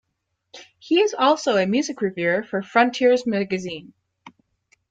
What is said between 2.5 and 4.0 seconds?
"Frontiers" magazine.